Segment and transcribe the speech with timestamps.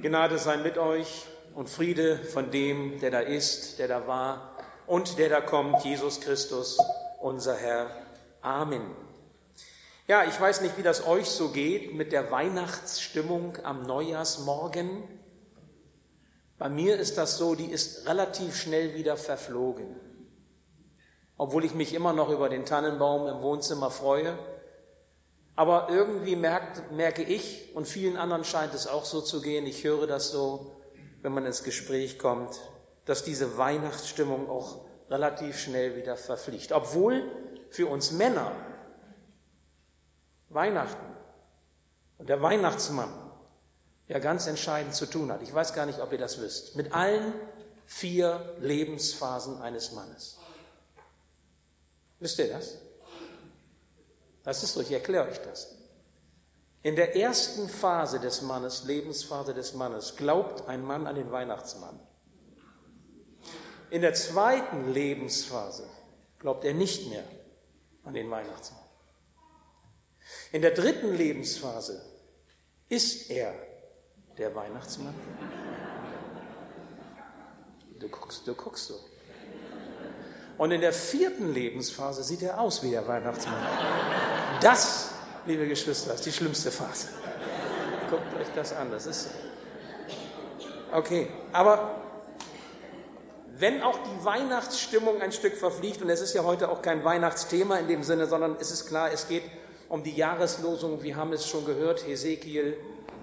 [0.00, 1.26] Gnade sei mit euch
[1.56, 6.20] und Friede von dem, der da ist, der da war und der da kommt, Jesus
[6.20, 6.78] Christus,
[7.18, 7.90] unser Herr.
[8.40, 8.82] Amen.
[10.06, 15.02] Ja, ich weiß nicht, wie das euch so geht mit der Weihnachtsstimmung am Neujahrsmorgen.
[16.58, 19.96] Bei mir ist das so, die ist relativ schnell wieder verflogen.
[21.36, 24.38] Obwohl ich mich immer noch über den Tannenbaum im Wohnzimmer freue.
[25.58, 29.82] Aber irgendwie merkt, merke ich, und vielen anderen scheint es auch so zu gehen, ich
[29.82, 30.80] höre das so,
[31.20, 32.60] wenn man ins Gespräch kommt,
[33.06, 36.70] dass diese Weihnachtsstimmung auch relativ schnell wieder verfliegt.
[36.70, 37.28] Obwohl
[37.70, 38.52] für uns Männer
[40.48, 41.16] Weihnachten
[42.18, 43.12] und der Weihnachtsmann
[44.06, 45.42] ja ganz entscheidend zu tun hat.
[45.42, 46.76] Ich weiß gar nicht, ob ihr das wisst.
[46.76, 47.32] Mit allen
[47.84, 50.38] vier Lebensphasen eines Mannes.
[52.20, 52.78] Wisst ihr das?
[54.48, 55.76] Das ist so, ich erkläre euch das.
[56.80, 62.00] In der ersten Phase des Mannes, Lebensphase des Mannes, glaubt ein Mann an den Weihnachtsmann.
[63.90, 65.86] In der zweiten Lebensphase
[66.38, 67.24] glaubt er nicht mehr
[68.04, 68.84] an den Weihnachtsmann.
[70.52, 72.00] In der dritten Lebensphase
[72.88, 73.52] ist er
[74.38, 75.14] der Weihnachtsmann.
[77.98, 78.98] Du guckst, du guckst so.
[80.58, 83.64] Und in der vierten Lebensphase sieht er aus wie der Weihnachtsmann.
[84.60, 85.10] Das,
[85.46, 87.08] liebe Geschwister, ist die schlimmste Phase.
[88.10, 89.30] Guckt euch das an, das ist so.
[90.90, 92.00] Okay, aber
[93.58, 97.76] wenn auch die Weihnachtsstimmung ein Stück verfliegt, und es ist ja heute auch kein Weihnachtsthema
[97.76, 99.44] in dem Sinne, sondern es ist klar, es geht
[99.88, 102.76] um die Jahreslosung, wir haben es schon gehört, Hesekiel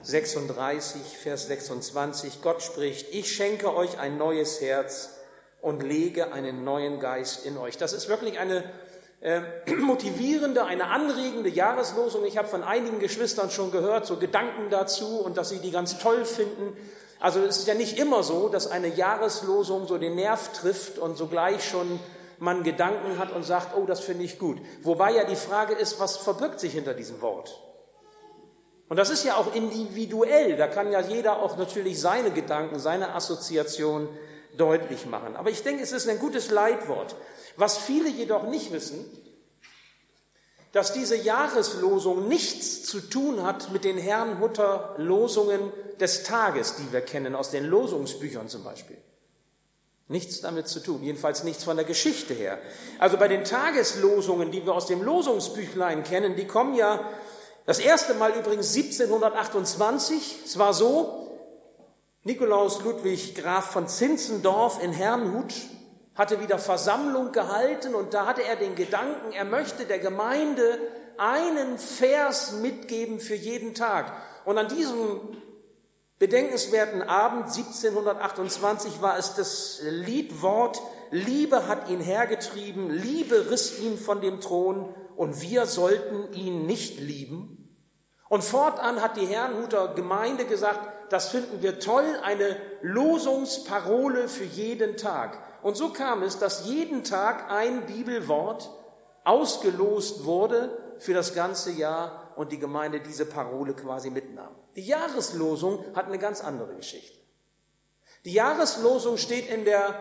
[0.03, 2.41] 36, Vers 26.
[2.41, 5.14] Gott spricht, ich schenke euch ein neues Herz
[5.65, 7.75] und lege einen neuen Geist in euch.
[7.77, 8.63] Das ist wirklich eine
[9.21, 9.41] äh,
[9.79, 12.23] motivierende, eine anregende Jahreslosung.
[12.23, 15.97] Ich habe von einigen Geschwistern schon gehört, so Gedanken dazu und dass sie die ganz
[15.97, 16.77] toll finden.
[17.19, 21.17] Also es ist ja nicht immer so, dass eine Jahreslosung so den Nerv trifft und
[21.17, 21.99] sogleich schon
[22.37, 24.59] man Gedanken hat und sagt, oh, das finde ich gut.
[24.83, 27.59] Wobei ja die Frage ist, was verbirgt sich hinter diesem Wort?
[28.87, 30.57] Und das ist ja auch individuell.
[30.57, 34.09] Da kann ja jeder auch natürlich seine Gedanken, seine Assoziation
[34.57, 35.35] deutlich machen.
[35.35, 37.15] Aber ich denke, es ist ein gutes Leitwort.
[37.57, 39.05] Was viele jedoch nicht wissen,
[40.71, 45.71] dass diese Jahreslosung nichts zu tun hat mit den Herrnhuter Losungen
[46.01, 48.97] des Tages, die wir kennen, aus den Losungsbüchern zum Beispiel.
[50.07, 52.59] Nichts damit zu tun, jedenfalls nichts von der Geschichte her.
[52.99, 56.99] Also bei den Tageslosungen, die wir aus dem Losungsbüchlein kennen, die kommen ja
[57.65, 60.39] das erste Mal übrigens 1728.
[60.45, 61.24] Es war so,
[62.27, 65.53] Nikolaus Ludwig Graf von Zinzendorf in Herrnhut
[66.15, 70.79] hatte wieder Versammlung gehalten und da hatte er den Gedanken, er möchte der Gemeinde
[71.19, 74.11] einen Vers mitgeben für jeden Tag.
[74.43, 75.19] Und an diesem
[76.17, 80.81] bedenkenswerten Abend 1728 war es das Liedwort
[81.11, 86.99] Liebe hat ihn hergetrieben, Liebe riss ihn von dem Thron und wir sollten ihn nicht
[86.99, 87.77] lieben.
[88.27, 94.97] Und fortan hat die Herrnhuter Gemeinde gesagt, das finden wir toll, eine Losungsparole für jeden
[94.97, 95.39] Tag.
[95.61, 98.71] Und so kam es, dass jeden Tag ein Bibelwort
[99.23, 104.53] ausgelost wurde für das ganze Jahr und die Gemeinde diese Parole quasi mitnahm.
[104.75, 107.17] Die Jahreslosung hat eine ganz andere Geschichte.
[108.25, 109.95] Die Jahreslosung steht in der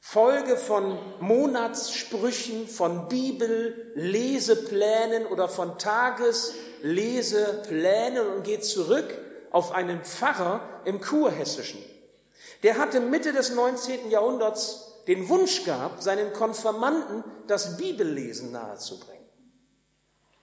[0.00, 11.00] Folge von Monatssprüchen, von Bibelleseplänen oder von Tagesleseplänen und geht zurück auf einen Pfarrer im
[11.00, 11.80] Kurhessischen.
[12.62, 14.10] Der hatte Mitte des 19.
[14.10, 19.24] Jahrhunderts den Wunsch gehabt, seinen Konfirmanden das Bibellesen nahezubringen.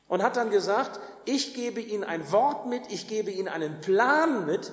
[0.08, 4.46] Und hat dann gesagt, ich gebe ihnen ein Wort mit, ich gebe ihnen einen Plan
[4.46, 4.72] mit,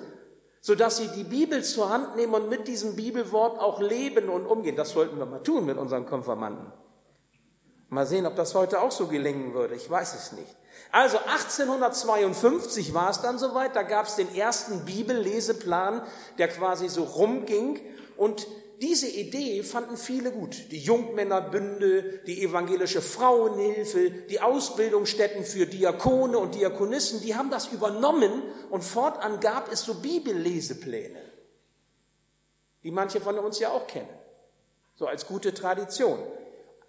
[0.60, 4.76] sodass sie die Bibel zur Hand nehmen und mit diesem Bibelwort auch leben und umgehen.
[4.76, 6.72] Das sollten wir mal tun mit unseren Konfirmanden.
[7.94, 9.76] Mal sehen, ob das heute auch so gelingen würde.
[9.76, 10.54] Ich weiß es nicht.
[10.90, 16.02] Also 1852 war es dann soweit, da gab es den ersten Bibelleseplan,
[16.38, 17.80] der quasi so rumging
[18.16, 18.46] und
[18.82, 20.72] diese Idee fanden viele gut.
[20.72, 28.42] Die Jungmännerbünde, die evangelische Frauenhilfe, die Ausbildungsstätten für Diakone und Diakonissen, die haben das übernommen
[28.70, 31.20] und fortan gab es so Bibellesepläne,
[32.82, 34.08] die manche von uns ja auch kennen,
[34.96, 36.18] so als gute Tradition.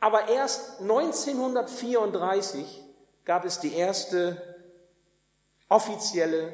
[0.05, 2.83] Aber erst 1934
[3.23, 4.39] gab es die erste
[5.67, 6.53] offizielle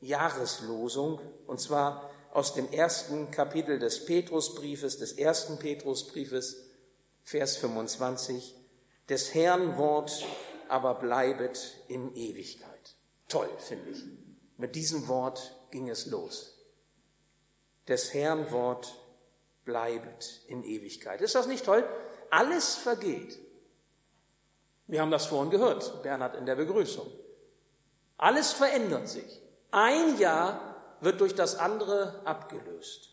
[0.00, 6.64] Jahreslosung, und zwar aus dem ersten Kapitel des Petrusbriefes, des ersten Petrusbriefes,
[7.24, 8.56] Vers 25,
[9.10, 10.24] des Herrn Wort
[10.68, 12.96] aber bleibet in Ewigkeit.
[13.28, 14.02] Toll, finde ich.
[14.56, 16.56] Mit diesem Wort ging es los.
[17.86, 18.94] des Herrn Wort
[19.66, 21.20] bleibet in Ewigkeit.
[21.20, 21.86] Ist das nicht toll?
[22.30, 23.38] Alles vergeht.
[24.86, 27.06] Wir haben das vorhin gehört, Bernhard in der Begrüßung.
[28.16, 29.42] Alles verändert sich.
[29.70, 33.10] Ein Jahr wird durch das andere abgelöst.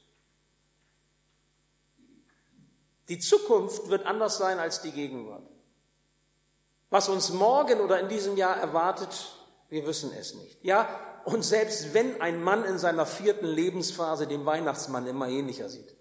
[3.08, 5.44] Die Zukunft wird anders sein als die Gegenwart.
[6.90, 9.32] Was uns morgen oder in diesem Jahr erwartet,
[9.70, 10.64] wir wissen es nicht.
[10.64, 10.88] Ja,
[11.26, 15.96] und selbst wenn ein Mann in seiner vierten Lebensphase den Weihnachtsmann immer ähnlicher sieht.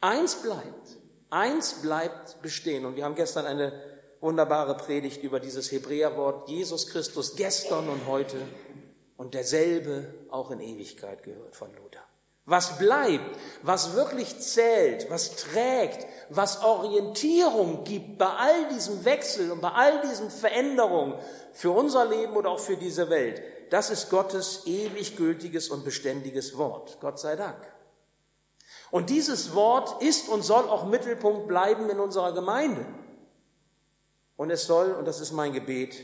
[0.00, 0.96] Eins bleibt,
[1.34, 2.86] eins bleibt bestehen.
[2.86, 3.72] Und wir haben gestern eine
[4.20, 8.38] wunderbare Predigt über dieses Hebräerwort Jesus Christus gestern und heute
[9.16, 12.00] und derselbe auch in Ewigkeit gehört von Luther.
[12.46, 19.60] Was bleibt, was wirklich zählt, was trägt, was Orientierung gibt bei all diesem Wechsel und
[19.62, 21.14] bei all diesen Veränderungen
[21.52, 26.56] für unser Leben oder auch für diese Welt, das ist Gottes ewig gültiges und beständiges
[26.58, 26.98] Wort.
[27.00, 27.73] Gott sei Dank.
[28.94, 32.86] Und dieses Wort ist und soll auch Mittelpunkt bleiben in unserer Gemeinde.
[34.36, 35.96] Und es soll, und das ist mein Gebet,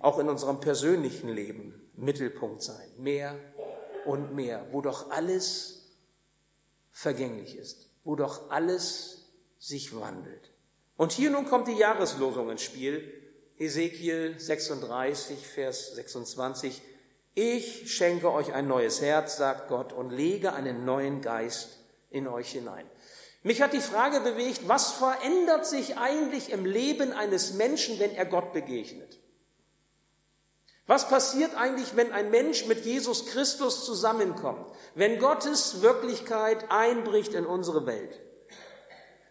[0.00, 2.88] auch in unserem persönlichen Leben Mittelpunkt sein.
[2.96, 3.38] Mehr
[4.06, 5.98] und mehr, wo doch alles
[6.92, 9.28] vergänglich ist, wo doch alles
[9.58, 10.50] sich wandelt.
[10.96, 13.12] Und hier nun kommt die Jahreslosung ins Spiel.
[13.58, 16.80] Ezekiel 36, Vers 26.
[17.34, 21.77] Ich schenke euch ein neues Herz, sagt Gott, und lege einen neuen Geist
[22.10, 22.88] in euch hinein.
[23.42, 28.26] Mich hat die Frage bewegt, was verändert sich eigentlich im Leben eines Menschen, wenn er
[28.26, 29.18] Gott begegnet?
[30.86, 34.66] Was passiert eigentlich, wenn ein Mensch mit Jesus Christus zusammenkommt?
[34.94, 38.18] Wenn Gottes Wirklichkeit einbricht in unsere Welt?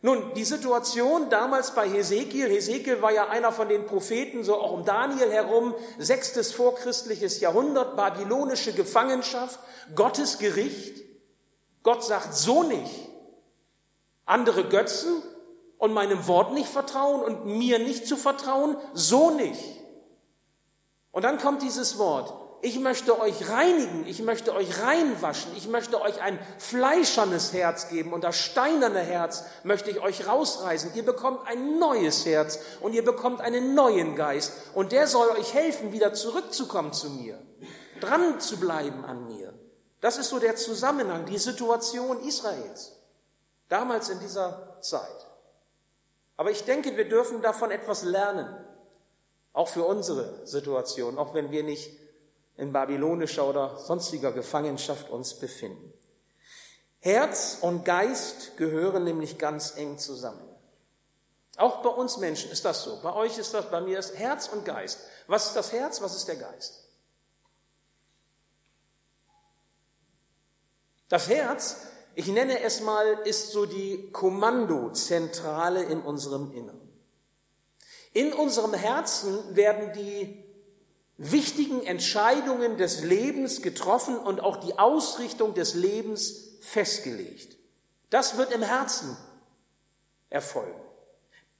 [0.03, 4.71] Nun, die Situation damals bei Hesekiel, Hesekiel war ja einer von den Propheten, so auch
[4.71, 9.59] um Daniel herum, sechstes vorchristliches Jahrhundert, babylonische Gefangenschaft,
[9.95, 11.06] Gottes Gericht.
[11.87, 13.07] Gott sagt so nicht.
[14.25, 15.23] Andere Götzen
[15.77, 19.63] und meinem Wort nicht vertrauen und mir nicht zu vertrauen, so nicht.
[21.11, 22.33] Und dann kommt dieses Wort.
[22.61, 28.11] Ich möchte euch reinigen, ich möchte euch reinwaschen, ich möchte euch ein fleischernes Herz geben
[28.11, 30.91] und das steinerne Herz möchte ich euch rausreißen.
[30.93, 35.53] Ihr bekommt ein neues Herz und ihr bekommt einen neuen Geist und der soll euch
[35.53, 37.41] helfen, wieder zurückzukommen zu mir,
[38.01, 39.56] dran zu bleiben an mir.
[40.07, 42.93] Das ist so der Zusammenhang, die Situation Israels,
[43.67, 45.27] damals in dieser Zeit.
[46.37, 48.47] Aber ich denke, wir dürfen davon etwas lernen.
[49.51, 51.91] Auch für unsere Situation, auch wenn wir nicht
[52.55, 55.91] in babylonischer oder sonstiger Gefangenschaft uns befinden.
[57.01, 60.47] Herz und Geist gehören nämlich ganz eng zusammen.
[61.57, 63.01] Auch bei uns Menschen ist das so.
[63.03, 64.99] Bei euch ist das, bei mir ist Herz und Geist.
[65.27, 66.01] Was ist das Herz?
[66.01, 66.86] Was ist der Geist?
[71.09, 71.77] Das Herz,
[72.15, 76.81] ich nenne es mal, ist so die Kommandozentrale in unserem Innern.
[78.13, 80.43] In unserem Herzen werden die
[81.17, 87.57] wichtigen Entscheidungen des Lebens getroffen und auch die Ausrichtung des Lebens festgelegt.
[88.09, 89.15] Das wird im Herzen
[90.29, 90.81] erfolgen.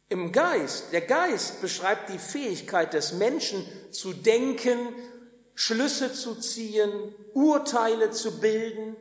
[0.10, 4.94] Im Geist, der Geist beschreibt die Fähigkeit des Menschen zu denken,
[5.54, 6.92] Schlüsse zu ziehen,
[7.34, 8.96] Urteile zu bilden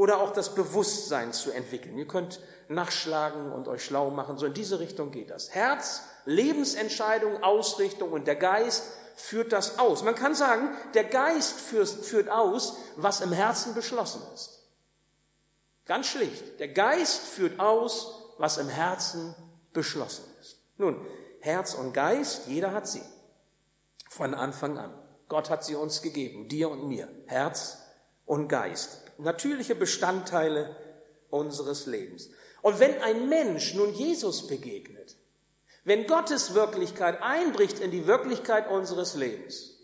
[0.00, 1.98] oder auch das Bewusstsein zu entwickeln.
[1.98, 4.38] Ihr könnt nachschlagen und euch schlau machen.
[4.38, 5.50] So in diese Richtung geht das.
[5.50, 8.82] Herz, Lebensentscheidung, Ausrichtung und der Geist
[9.16, 10.02] führt das aus.
[10.02, 14.62] Man kann sagen, der Geist führt, aus, was im Herzen beschlossen ist.
[15.84, 16.58] Ganz schlicht.
[16.60, 19.34] Der Geist führt aus, was im Herzen
[19.74, 20.56] beschlossen ist.
[20.78, 20.96] Nun,
[21.40, 23.02] Herz und Geist, jeder hat sie.
[24.08, 24.94] Von Anfang an.
[25.28, 27.06] Gott hat sie uns gegeben, dir und mir.
[27.26, 27.76] Herz
[28.24, 29.09] und Geist.
[29.22, 30.76] Natürliche Bestandteile
[31.30, 32.30] unseres Lebens.
[32.62, 35.16] Und wenn ein Mensch nun Jesus begegnet,
[35.84, 39.78] wenn Gottes Wirklichkeit einbricht in die Wirklichkeit unseres Lebens,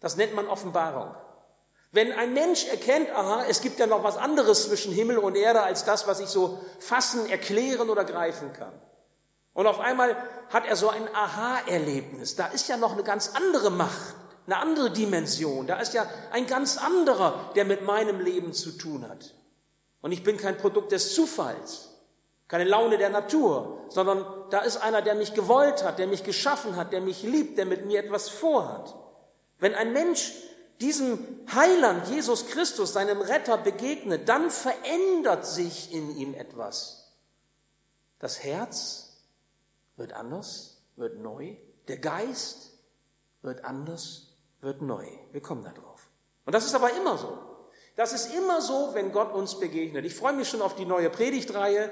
[0.00, 1.14] das nennt man Offenbarung.
[1.90, 5.62] Wenn ein Mensch erkennt, aha, es gibt ja noch was anderes zwischen Himmel und Erde
[5.62, 8.72] als das, was ich so fassen, erklären oder greifen kann.
[9.54, 10.16] Und auf einmal
[10.48, 12.36] hat er so ein Aha-Erlebnis.
[12.36, 14.14] Da ist ja noch eine ganz andere Macht,
[14.46, 15.66] eine andere Dimension.
[15.66, 19.34] Da ist ja ein ganz anderer, der mit meinem Leben zu tun hat.
[20.00, 21.92] Und ich bin kein Produkt des Zufalls
[22.52, 26.76] keine Laune der Natur, sondern da ist einer, der mich gewollt hat, der mich geschaffen
[26.76, 28.94] hat, der mich liebt, der mit mir etwas vorhat.
[29.58, 30.34] Wenn ein Mensch
[30.78, 37.14] diesem Heiland, Jesus Christus, seinem Retter begegnet, dann verändert sich in ihm etwas.
[38.18, 39.16] Das Herz
[39.96, 41.56] wird anders, wird neu.
[41.88, 42.72] Der Geist
[43.40, 44.31] wird anders,
[44.62, 45.06] wird neu.
[45.32, 46.08] Wir kommen da drauf.
[46.46, 47.38] Und das ist aber immer so.
[47.96, 50.04] Das ist immer so, wenn Gott uns begegnet.
[50.06, 51.90] Ich freue mich schon auf die neue Predigtreihe,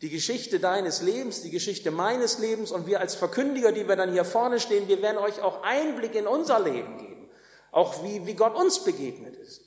[0.00, 4.12] die Geschichte deines Lebens, die Geschichte meines Lebens und wir als Verkündiger, die wir dann
[4.12, 7.30] hier vorne stehen, wir werden euch auch Einblick in unser Leben geben,
[7.72, 9.62] auch wie, wie Gott uns begegnet ist,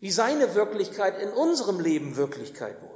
[0.00, 2.94] wie seine Wirklichkeit in unserem Leben Wirklichkeit wurde.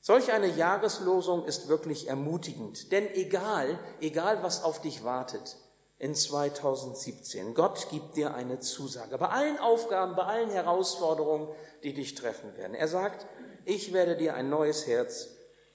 [0.00, 5.56] Solch eine Jahreslosung ist wirklich ermutigend, denn egal, egal was auf dich wartet
[6.04, 11.48] in 2017, Gott gibt dir eine Zusage bei allen Aufgaben, bei allen Herausforderungen,
[11.82, 12.74] die dich treffen werden.
[12.74, 13.26] Er sagt,
[13.64, 15.28] ich werde dir ein neues Herz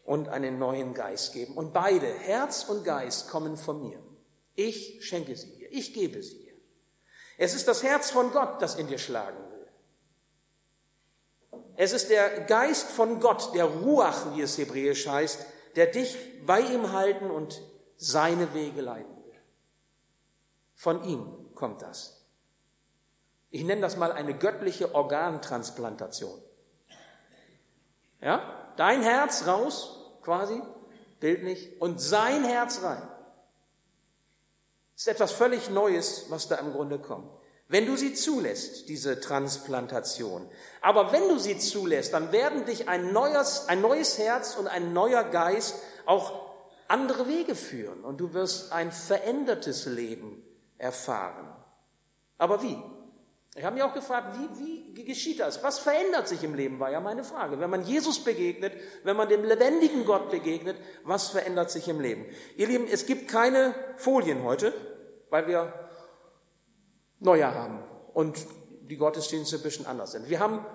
[0.05, 1.55] und einen neuen Geist geben.
[1.55, 4.01] Und beide, Herz und Geist, kommen von mir.
[4.55, 6.53] Ich schenke sie dir, ich gebe sie dir.
[7.37, 9.49] Es ist das Herz von Gott, das in dir schlagen
[11.81, 15.45] es ist der Geist von Gott, der Ruach, wie es hebräisch heißt,
[15.77, 17.61] der dich bei ihm halten und
[17.95, 19.18] seine Wege leiten will.
[20.79, 22.25] Von ihm kommt das.
[23.49, 26.41] Ich nenne das mal eine göttliche Organtransplantation.
[28.21, 28.73] Ja?
[28.77, 30.61] Dein Herz raus, quasi,
[31.19, 33.01] bildlich, und sein Herz rein.
[34.93, 37.29] Das ist etwas völlig Neues, was da im Grunde kommt
[37.71, 40.49] wenn du sie zulässt, diese Transplantation.
[40.81, 44.91] Aber wenn du sie zulässt, dann werden dich ein neues, ein neues Herz und ein
[44.91, 45.75] neuer Geist
[46.07, 46.49] auch
[46.87, 50.43] andere Wege führen und du wirst ein verändertes Leben
[50.79, 51.47] erfahren.
[52.39, 52.81] Aber wie?
[53.55, 55.63] Ich habe mich auch gefragt, wie, wie geschieht das?
[55.63, 57.59] Was verändert sich im Leben, war ja meine Frage.
[57.59, 62.25] Wenn man Jesus begegnet, wenn man dem lebendigen Gott begegnet, was verändert sich im Leben?
[62.55, 64.73] Ihr Lieben, es gibt keine Folien heute,
[65.29, 65.73] weil wir
[67.19, 67.83] Neujahr haben
[68.13, 68.37] und
[68.81, 70.29] die Gottesdienste ein bisschen anders sind.
[70.29, 70.65] Wir haben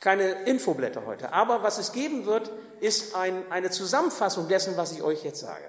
[0.00, 5.02] keine Infoblätter heute, aber was es geben wird, ist ein, eine Zusammenfassung dessen, was ich
[5.02, 5.64] euch jetzt sage.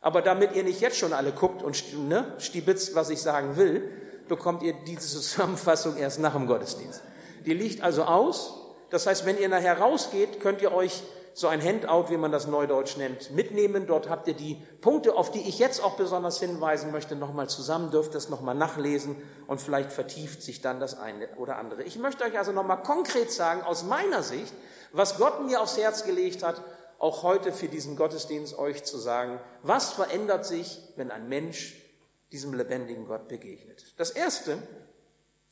[0.00, 3.90] Aber damit ihr nicht jetzt schon alle guckt und ne, stibitzt, was ich sagen will,
[4.28, 7.02] bekommt ihr diese Zusammenfassung erst nach dem Gottesdienst.
[7.44, 8.56] Die liegt also aus.
[8.90, 11.02] Das heißt, wenn ihr nachher rausgeht, könnt ihr euch
[11.32, 13.86] so ein Handout, wie man das neudeutsch nennt, mitnehmen.
[13.86, 17.90] Dort habt ihr die Punkte, auf die ich jetzt auch besonders hinweisen möchte, nochmal zusammen,
[17.90, 19.16] dürft es nochmal nachlesen
[19.46, 21.82] und vielleicht vertieft sich dann das eine oder andere.
[21.84, 24.52] Ich möchte euch also nochmal konkret sagen, aus meiner Sicht,
[24.92, 26.60] was Gott mir aufs Herz gelegt hat,
[27.00, 31.82] auch heute für diesen Gottesdienst euch zu sagen, was verändert sich, wenn ein Mensch
[32.30, 33.94] diesem lebendigen Gott begegnet.
[33.96, 34.62] Das Erste,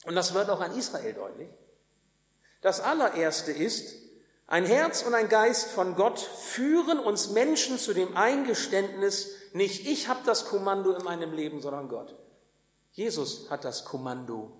[0.05, 1.49] und das wird auch an Israel deutlich,
[2.61, 3.97] das allererste ist,
[4.47, 10.09] ein Herz und ein Geist von Gott führen uns Menschen zu dem Eingeständnis, nicht ich
[10.09, 12.15] habe das Kommando in meinem Leben, sondern Gott.
[12.93, 14.53] Jesus hat das Kommando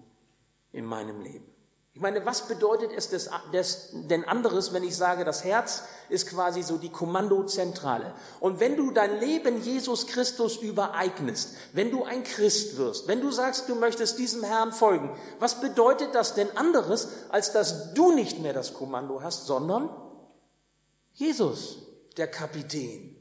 [0.73, 1.58] in meinem Leben.
[1.99, 6.29] Ich meine, was bedeutet es des, des, denn anderes, wenn ich sage, das Herz ist
[6.29, 8.15] quasi so die Kommandozentrale.
[8.39, 13.33] Und wenn du dein Leben Jesus Christus übereignest, wenn du ein Christ wirst, wenn du
[13.33, 18.39] sagst, du möchtest diesem Herrn folgen, was bedeutet das denn anderes, als dass du nicht
[18.39, 19.91] mehr das Kommando hast, sondern
[21.15, 21.79] Jesus,
[22.17, 23.17] der Kapitän,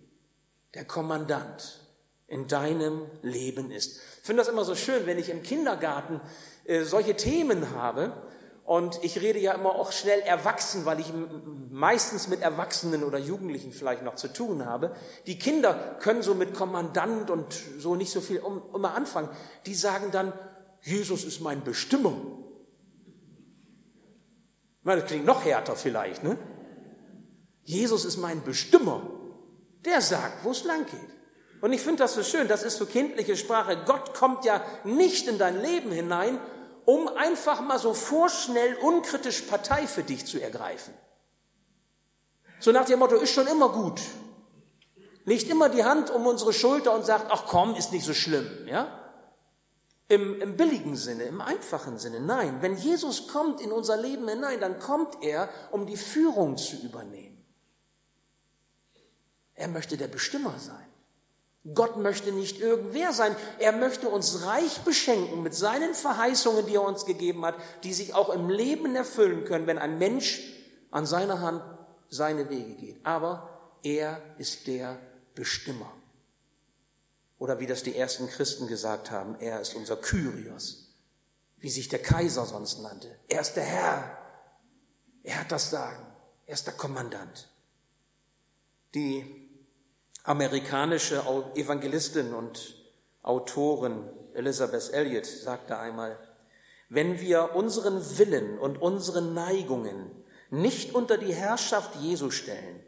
[0.76, 1.82] der Kommandant
[2.28, 3.98] in deinem Leben ist.
[4.20, 6.22] Ich finde das immer so schön, wenn ich im Kindergarten
[6.66, 8.14] äh, solche Themen habe,
[8.68, 11.14] und ich rede ja immer auch schnell erwachsen, weil ich
[11.70, 14.94] meistens mit Erwachsenen oder Jugendlichen vielleicht noch zu tun habe.
[15.26, 17.46] Die Kinder können so mit Kommandant und
[17.80, 19.30] so nicht so viel um, immer anfangen.
[19.66, 20.34] Die sagen dann,
[20.82, 22.12] Jesus ist mein Bestimmer.
[24.84, 26.38] Das klingt noch härter vielleicht, ne?
[27.64, 29.02] Jesus ist mein Bestimmer.
[29.86, 31.62] Der sagt, wo es lang geht.
[31.62, 33.82] Und ich finde das so schön, das ist so kindliche Sprache.
[33.86, 36.38] Gott kommt ja nicht in dein Leben hinein
[36.88, 40.94] um einfach mal so vorschnell unkritisch Partei für dich zu ergreifen.
[42.62, 44.00] So nach dem Motto, ist schon immer gut.
[45.26, 48.50] Nicht immer die Hand um unsere Schulter und sagt, ach komm, ist nicht so schlimm,
[48.68, 48.88] ja?
[50.08, 52.22] Im, Im billigen Sinne, im einfachen Sinne.
[52.22, 56.78] Nein, wenn Jesus kommt in unser Leben hinein, dann kommt er, um die Führung zu
[56.78, 57.46] übernehmen.
[59.56, 60.87] Er möchte der Bestimmer sein.
[61.74, 63.36] Gott möchte nicht irgendwer sein.
[63.60, 68.14] Er möchte uns reich beschenken mit seinen Verheißungen, die er uns gegeben hat, die sich
[68.14, 70.42] auch im Leben erfüllen können, wenn ein Mensch
[70.92, 71.62] an seiner Hand
[72.10, 73.06] seine Wege geht.
[73.06, 74.98] Aber er ist der
[75.36, 75.92] Bestimmer.
[77.38, 80.96] Oder wie das die ersten Christen gesagt haben, er ist unser Kyrios,
[81.58, 83.20] wie sich der Kaiser sonst nannte.
[83.28, 84.18] Er ist der Herr.
[85.24, 86.06] Er hat das Sagen.
[86.46, 87.50] Er ist der Kommandant.
[88.96, 89.37] Die
[90.28, 91.24] amerikanische
[91.56, 92.76] Evangelistin und
[93.24, 96.20] Autorin Elizabeth Elliot sagte einmal,
[96.90, 100.12] wenn wir unseren Willen und unsere Neigungen
[100.50, 102.84] nicht unter die Herrschaft Jesu stellen,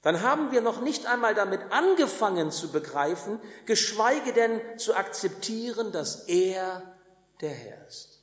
[0.00, 6.26] dann haben wir noch nicht einmal damit angefangen zu begreifen, geschweige denn zu akzeptieren, dass
[6.26, 6.82] er
[7.42, 8.22] der Herr ist.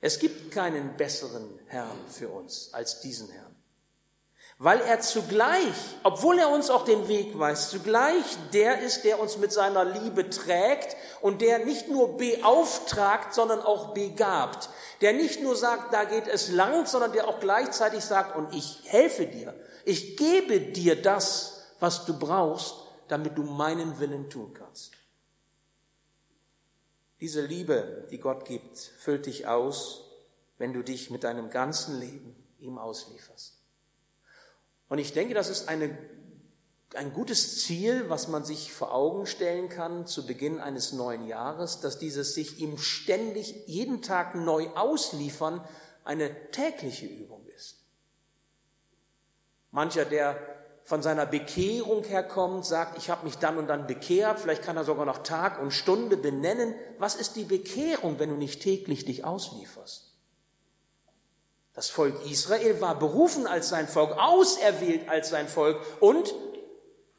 [0.00, 3.43] Es gibt keinen besseren Herrn für uns als diesen Herrn
[4.58, 9.36] weil er zugleich, obwohl er uns auch den Weg weist, zugleich der ist, der uns
[9.36, 14.68] mit seiner Liebe trägt und der nicht nur beauftragt, sondern auch begabt,
[15.00, 18.80] der nicht nur sagt, da geht es lang, sondern der auch gleichzeitig sagt, und ich
[18.84, 22.76] helfe dir, ich gebe dir das, was du brauchst,
[23.08, 24.92] damit du meinen Willen tun kannst.
[27.20, 30.04] Diese Liebe, die Gott gibt, füllt dich aus,
[30.58, 33.63] wenn du dich mit deinem ganzen Leben ihm auslieferst.
[34.88, 35.96] Und ich denke, das ist eine,
[36.94, 41.80] ein gutes Ziel, was man sich vor Augen stellen kann zu Beginn eines neuen Jahres,
[41.80, 45.66] dass dieses sich ihm ständig jeden Tag neu ausliefern
[46.04, 47.84] eine tägliche Übung ist.
[49.70, 50.38] Mancher, der
[50.84, 54.84] von seiner Bekehrung herkommt, sagt, ich habe mich dann und dann bekehrt, vielleicht kann er
[54.84, 56.74] sogar noch Tag und Stunde benennen.
[56.98, 60.13] Was ist die Bekehrung, wenn du nicht täglich dich auslieferst?
[61.74, 66.32] Das Volk Israel war berufen als sein Volk, auserwählt als sein Volk und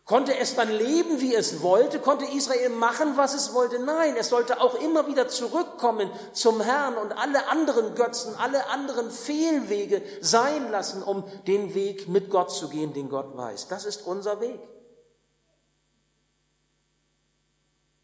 [0.05, 1.99] konnte es dann leben, wie es wollte?
[1.99, 3.79] Konnte Israel machen, was es wollte?
[3.79, 9.11] Nein, es sollte auch immer wieder zurückkommen zum Herrn und alle anderen Götzen, alle anderen
[9.11, 13.67] Fehlwege sein lassen, um den Weg mit Gott zu gehen, den Gott weiß.
[13.67, 14.59] Das ist unser Weg.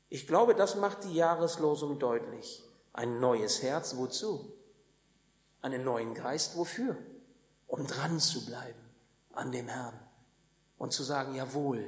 [0.09, 2.61] Ich glaube, das macht die Jahreslosung deutlich.
[2.91, 4.60] Ein neues Herz, wozu?
[5.61, 6.57] Einen neuen Geist.
[6.57, 6.97] Wofür?
[7.67, 8.79] Um dran zu bleiben
[9.33, 9.99] an dem Herrn
[10.77, 11.85] und zu sagen, jawohl,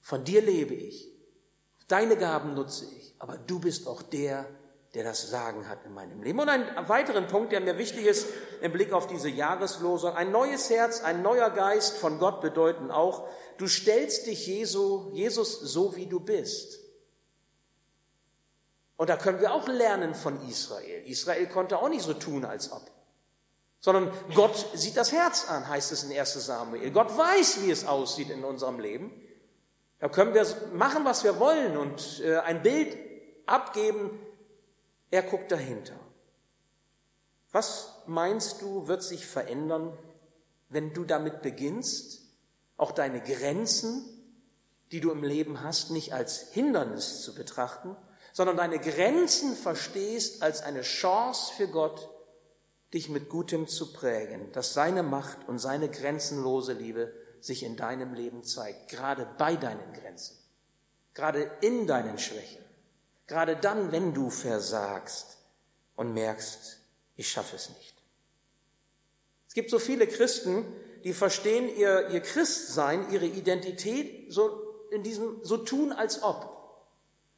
[0.00, 1.08] von dir lebe ich,
[1.86, 4.46] deine Gaben nutze ich, aber du bist auch der,
[4.94, 6.40] der das Sagen hat in meinem Leben.
[6.40, 8.26] Und ein weiteren Punkt, der mir wichtig ist
[8.60, 13.28] im Blick auf diese Jahreslosung, ein neues Herz, ein neuer Geist von Gott bedeuten auch,
[13.58, 16.80] du stellst dich Jesu, Jesus so, wie du bist.
[18.96, 21.02] Und da können wir auch lernen von Israel.
[21.06, 22.82] Israel konnte auch nicht so tun, als ob
[23.82, 26.92] sondern Gott sieht das Herz an, heißt es in 1 Samuel.
[26.92, 29.12] Gott weiß, wie es aussieht in unserem Leben.
[29.98, 32.96] Da können wir machen, was wir wollen und äh, ein Bild
[33.44, 34.18] abgeben.
[35.10, 35.96] Er guckt dahinter.
[37.50, 39.98] Was meinst du, wird sich verändern,
[40.68, 42.22] wenn du damit beginnst,
[42.76, 44.04] auch deine Grenzen,
[44.92, 47.96] die du im Leben hast, nicht als Hindernis zu betrachten,
[48.32, 52.08] sondern deine Grenzen verstehst als eine Chance für Gott,
[52.94, 58.14] dich mit Gutem zu prägen, dass seine Macht und seine grenzenlose Liebe sich in deinem
[58.14, 60.36] Leben zeigt, gerade bei deinen Grenzen,
[61.14, 62.62] gerade in deinen Schwächen,
[63.26, 65.38] gerade dann, wenn du versagst
[65.96, 66.78] und merkst,
[67.16, 67.94] ich schaffe es nicht.
[69.48, 70.64] Es gibt so viele Christen,
[71.04, 76.61] die verstehen ihr, ihr Christsein, ihre Identität so in diesem, so tun als ob.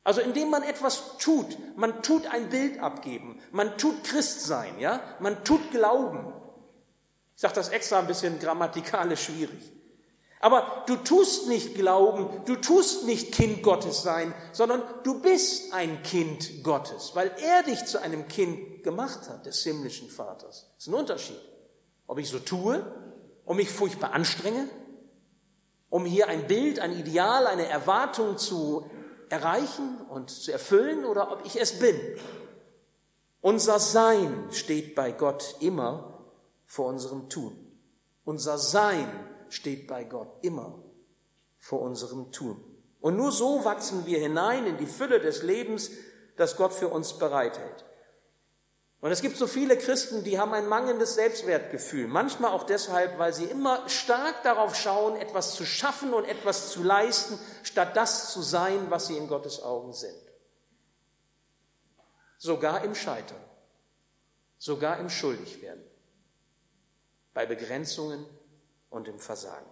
[0.04, 5.00] Also indem man etwas tut, man tut ein Bild abgeben, man tut Christ sein, ja,
[5.18, 6.32] man tut Glauben.
[7.34, 9.72] Ich sage das extra ein bisschen grammatikalisch schwierig.
[10.40, 16.02] Aber du tust nicht Glauben, du tust nicht Kind Gottes sein, sondern du bist ein
[16.02, 20.70] Kind Gottes, weil er dich zu einem Kind gemacht hat, des himmlischen Vaters.
[20.74, 21.40] Das ist ein Unterschied.
[22.06, 22.84] Ob ich so tue
[23.46, 24.68] und mich furchtbar anstrenge,
[25.88, 28.90] um hier ein Bild, ein Ideal, eine Erwartung zu
[29.28, 31.98] erreichen und zu erfüllen oder ob ich es bin.
[33.40, 36.24] Unser Sein steht bei Gott immer
[36.66, 37.56] vor unserem Tun.
[38.24, 39.08] Unser Sein
[39.48, 40.82] steht bei Gott immer
[41.58, 42.62] vor unserem Tun.
[43.00, 45.90] Und nur so wachsen wir hinein in die Fülle des Lebens,
[46.36, 47.84] das Gott für uns bereithält.
[49.04, 52.08] Und es gibt so viele Christen, die haben ein mangelndes Selbstwertgefühl.
[52.08, 56.82] Manchmal auch deshalb, weil sie immer stark darauf schauen, etwas zu schaffen und etwas zu
[56.82, 60.16] leisten, statt das zu sein, was sie in Gottes Augen sind.
[62.38, 63.44] Sogar im Scheitern,
[64.56, 65.84] sogar im Schuldigwerden,
[67.34, 68.24] bei Begrenzungen
[68.88, 69.70] und im Versagen.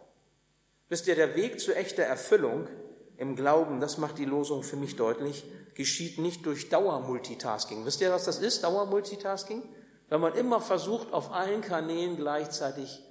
[0.90, 2.68] Wisst ihr, der Weg zu echter Erfüllung
[3.16, 7.85] im Glauben, das macht die Losung für mich deutlich, geschieht nicht durch Dauermultitasking.
[7.85, 9.62] Wisst ihr, was das ist, Dauermultitasking?
[10.08, 13.02] Wenn man immer versucht, auf allen Kanälen gleichzeitig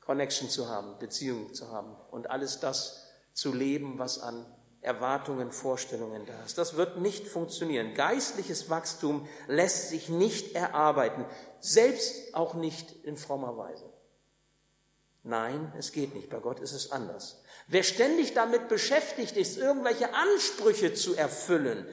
[0.00, 4.46] Connection zu haben, Beziehungen zu haben und alles das zu leben, was an
[4.80, 6.56] Erwartungen, Vorstellungen da ist.
[6.56, 7.94] Das wird nicht funktionieren.
[7.94, 11.24] Geistliches Wachstum lässt sich nicht erarbeiten,
[11.60, 13.92] selbst auch nicht in frommer Weise.
[15.24, 16.30] Nein, es geht nicht.
[16.30, 17.42] Bei Gott ist es anders.
[17.68, 21.86] Wer ständig damit beschäftigt ist, irgendwelche Ansprüche zu erfüllen,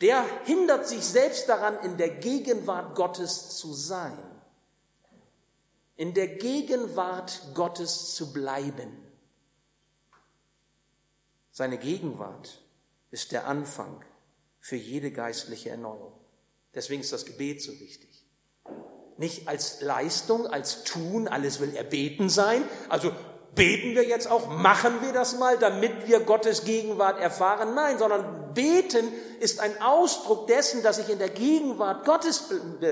[0.00, 4.16] der hindert sich selbst daran, in der Gegenwart Gottes zu sein.
[5.96, 8.96] In der Gegenwart Gottes zu bleiben.
[11.50, 12.62] Seine Gegenwart
[13.10, 14.04] ist der Anfang
[14.60, 16.12] für jede geistliche Erneuerung.
[16.74, 18.24] Deswegen ist das Gebet so wichtig.
[19.16, 22.62] Nicht als Leistung, als Tun, alles will erbeten sein.
[22.88, 23.12] Also
[23.54, 27.74] beten wir jetzt auch, machen wir das mal, damit wir Gottes Gegenwart erfahren?
[27.74, 32.44] Nein, sondern beten ist ein Ausdruck dessen, dass ich in der Gegenwart Gottes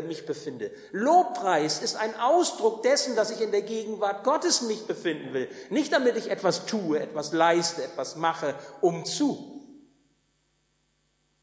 [0.06, 0.70] mich befinde.
[0.92, 5.48] Lobpreis ist ein Ausdruck dessen, dass ich in der Gegenwart Gottes mich befinden will.
[5.70, 9.56] Nicht damit ich etwas tue, etwas leiste, etwas mache, um zu.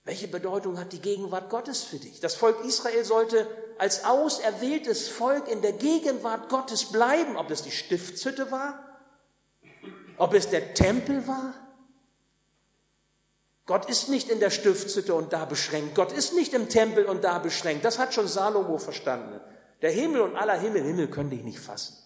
[0.05, 2.19] Welche Bedeutung hat die Gegenwart Gottes für dich?
[2.19, 3.47] Das Volk Israel sollte
[3.77, 8.82] als auserwähltes Volk in der Gegenwart Gottes bleiben, ob es die Stiftshütte war,
[10.17, 11.53] ob es der Tempel war.
[13.65, 15.95] Gott ist nicht in der Stiftshütte und da beschränkt.
[15.95, 17.85] Gott ist nicht im Tempel und da beschränkt.
[17.85, 19.39] Das hat schon Salomo verstanden.
[19.81, 21.97] Der Himmel und aller Himmel, Himmel könnte ich nicht fassen.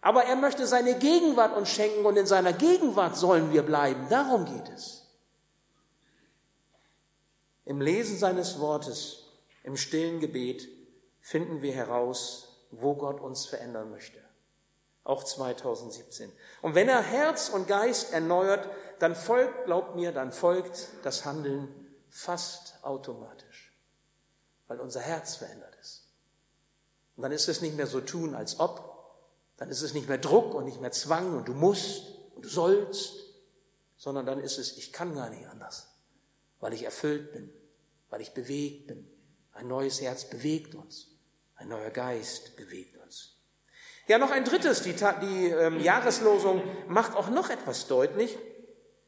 [0.00, 4.06] Aber er möchte seine Gegenwart uns schenken und in seiner Gegenwart sollen wir bleiben.
[4.08, 5.04] Darum geht es.
[7.64, 9.24] Im Lesen seines Wortes,
[9.64, 10.68] im stillen Gebet
[11.20, 14.25] finden wir heraus, wo Gott uns verändern möchte.
[15.06, 16.32] Auch 2017.
[16.62, 21.68] Und wenn er Herz und Geist erneuert, dann folgt, glaubt mir, dann folgt das Handeln
[22.10, 23.72] fast automatisch,
[24.66, 26.08] weil unser Herz verändert ist.
[27.16, 29.14] Und dann ist es nicht mehr so tun, als ob,
[29.56, 32.02] dann ist es nicht mehr Druck und nicht mehr Zwang und du musst
[32.34, 33.14] und du sollst,
[33.96, 35.96] sondern dann ist es, ich kann gar nicht anders
[36.60, 37.52] weil ich erfüllt bin,
[38.10, 39.08] weil ich bewegt bin.
[39.52, 41.08] Ein neues Herz bewegt uns,
[41.54, 42.95] ein neuer Geist bewegt.
[44.08, 48.38] Ja, noch ein drittes, die, die ähm, Jahreslosung macht auch noch etwas deutlich.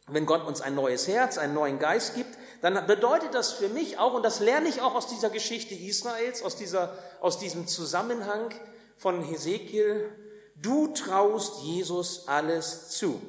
[0.09, 3.99] Wenn Gott uns ein neues Herz, einen neuen Geist gibt, dann bedeutet das für mich
[3.99, 8.53] auch, und das lerne ich auch aus dieser Geschichte Israels, aus, dieser, aus diesem Zusammenhang
[8.97, 10.11] von Hesekiel,
[10.57, 13.21] du traust Jesus alles zu.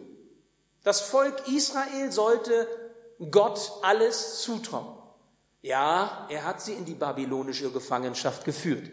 [0.83, 2.67] Das Volk Israel sollte
[3.29, 4.97] Gott alles zutrauen.
[5.61, 8.89] Ja, er hat sie in die babylonische Gefangenschaft geführt.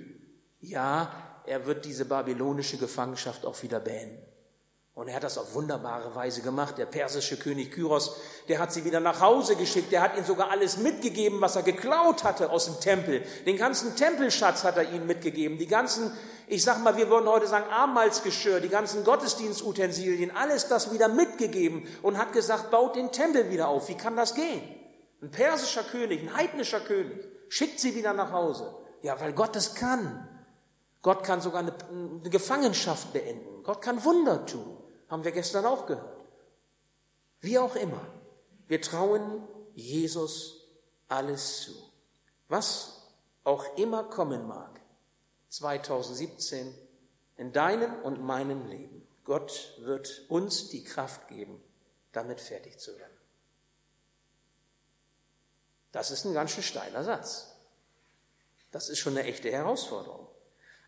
[0.61, 1.13] Ja,
[1.47, 4.23] er wird diese babylonische Gefangenschaft auch wieder beenden.
[4.97, 6.79] Und er hat das auf wunderbare Weise gemacht.
[6.79, 8.17] Der persische König Kyros,
[8.49, 9.93] der hat sie wieder nach Hause geschickt.
[9.93, 13.23] Der hat ihnen sogar alles mitgegeben, was er geklaut hatte aus dem Tempel.
[13.45, 15.59] Den ganzen Tempelschatz hat er ihnen mitgegeben.
[15.59, 20.91] Die ganzen, ich sag mal, wir würden heute sagen, Abendmahlsgeschirr, die ganzen Gottesdienstutensilien, alles das
[20.91, 23.91] wieder mitgegeben und hat gesagt, baut den Tempel wieder auf.
[23.91, 24.63] Wie kann das gehen?
[25.21, 28.75] Ein persischer König, ein heidnischer König, schickt sie wieder nach Hause.
[29.03, 30.27] Ja, weil Gott es kann.
[31.07, 33.63] Gott kann sogar eine, eine Gefangenschaft beenden.
[33.63, 34.77] Gott kann Wunder tun.
[35.09, 36.25] Haben wir gestern auch gehört.
[37.39, 38.05] Wie auch immer,
[38.67, 40.67] wir trauen Jesus
[41.07, 41.71] alles zu.
[42.49, 43.03] Was
[43.45, 44.81] auch immer kommen mag,
[45.51, 46.75] 2017
[47.37, 49.07] in deinem und meinem Leben.
[49.23, 51.63] Gott wird uns die Kraft geben,
[52.11, 53.17] damit fertig zu werden.
[55.93, 57.55] Das ist ein ganz schön steiler Satz.
[58.73, 60.26] Das ist schon eine echte Herausforderung.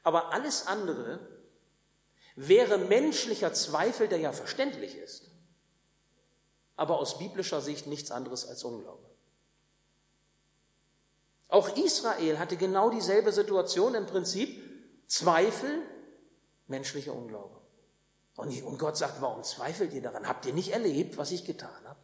[0.03, 1.21] Aber alles andere
[2.37, 5.31] wäre menschlicher Zweifel, der ja verständlich ist,
[6.77, 9.05] aber aus biblischer Sicht nichts anderes als Unglaube.
[11.49, 14.63] Auch Israel hatte genau dieselbe Situation im Prinzip,
[15.07, 15.83] Zweifel,
[16.67, 17.59] menschlicher Unglaube.
[18.37, 20.29] Und Gott sagt, warum zweifelt ihr daran?
[20.29, 21.99] Habt ihr nicht erlebt, was ich getan habe?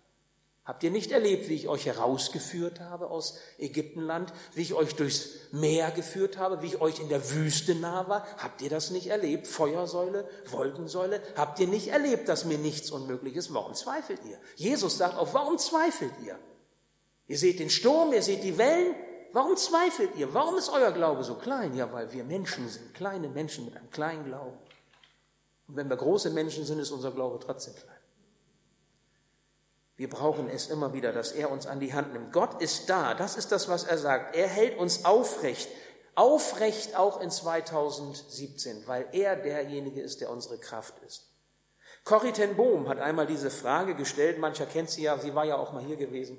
[0.65, 5.29] Habt ihr nicht erlebt, wie ich euch herausgeführt habe aus Ägyptenland, wie ich euch durchs
[5.53, 8.27] Meer geführt habe, wie ich euch in der Wüste nah war?
[8.39, 9.47] Habt ihr das nicht erlebt?
[9.47, 11.21] Feuersäule, Wolkensäule?
[11.37, 13.53] Habt ihr nicht erlebt, dass mir nichts unmöglich ist?
[13.53, 14.39] Warum zweifelt ihr?
[14.57, 16.39] Jesus sagt auch, warum zweifelt ihr?
[17.27, 18.95] Ihr seht den Sturm, ihr seht die Wellen.
[19.33, 20.33] Warum zweifelt ihr?
[20.33, 21.75] Warum ist euer Glaube so klein?
[21.75, 24.57] Ja, weil wir Menschen sind, kleine Menschen mit einem kleinen Glauben.
[25.69, 27.99] Und wenn wir große Menschen sind, ist unser Glaube trotzdem klein.
[29.97, 32.33] Wir brauchen es immer wieder, dass er uns an die Hand nimmt.
[32.33, 34.35] Gott ist da, das ist das, was er sagt.
[34.35, 35.69] Er hält uns aufrecht,
[36.17, 41.31] aufrecht auch in 2017, weil er derjenige ist, der unsere Kraft ist.
[42.03, 45.57] Corrie ten Bohm hat einmal diese Frage gestellt, mancher kennt sie ja, sie war ja
[45.57, 46.39] auch mal hier gewesen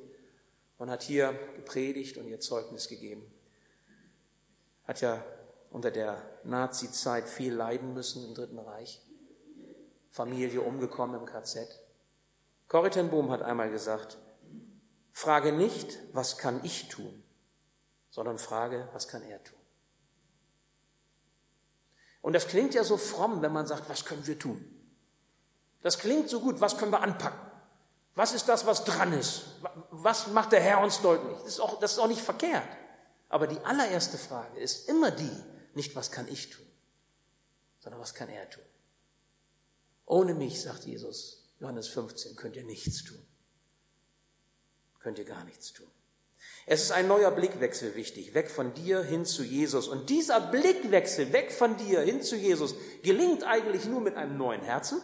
[0.77, 3.25] und hat hier gepredigt und ihr Zeugnis gegeben.
[4.83, 5.23] Hat ja
[5.71, 9.01] unter der Nazi-Zeit viel leiden müssen im Dritten Reich.
[10.11, 11.84] Familie umgekommen im KZ.
[12.67, 14.17] Corrie ten Boom hat einmal gesagt,
[15.12, 17.23] frage nicht, was kann ich tun,
[18.10, 19.60] sondern frage, was kann er tun.
[22.21, 24.63] Und das klingt ja so fromm, wenn man sagt, was können wir tun?
[25.82, 27.39] Das klingt so gut, was können wir anpacken?
[28.15, 29.43] Was ist das, was dran ist?
[29.91, 31.38] Was macht der Herr uns deutlich?
[31.39, 32.67] Das ist auch, das ist auch nicht verkehrt.
[33.30, 35.43] Aber die allererste Frage ist immer die,
[35.75, 36.65] nicht was kann ich tun,
[37.80, 38.63] sondern was kann er tun?
[40.06, 43.25] Ohne mich, sagt Jesus, Johannes 15, könnt ihr nichts tun.
[44.99, 45.87] Könnt ihr gar nichts tun.
[46.65, 49.87] Es ist ein neuer Blickwechsel wichtig, weg von dir hin zu Jesus.
[49.87, 54.61] Und dieser Blickwechsel weg von dir hin zu Jesus gelingt eigentlich nur mit einem neuen
[54.61, 55.01] Herzen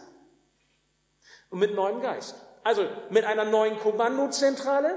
[1.50, 2.34] und mit neuem Geist.
[2.64, 4.96] Also mit einer neuen Kommandozentrale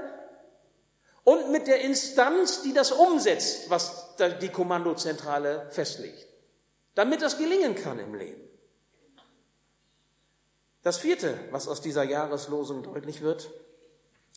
[1.24, 6.26] und mit der Instanz, die das umsetzt, was die Kommandozentrale festlegt,
[6.94, 8.45] damit das gelingen kann im Leben.
[10.86, 13.50] Das vierte, was aus dieser Jahreslosung deutlich wird,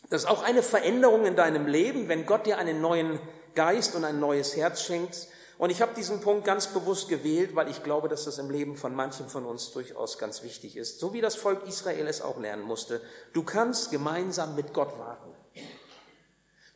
[0.10, 3.20] das ist auch eine Veränderung in deinem Leben, wenn Gott dir einen neuen
[3.54, 5.28] Geist und ein neues Herz schenkt.
[5.60, 8.78] Und ich habe diesen Punkt ganz bewusst gewählt, weil ich glaube, dass das im Leben
[8.78, 11.00] von manchen von uns durchaus ganz wichtig ist.
[11.00, 13.00] So wie das Volk Israel es auch lernen musste.
[13.34, 15.30] Du kannst gemeinsam mit Gott warten.